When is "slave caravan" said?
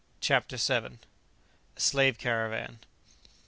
1.79-2.79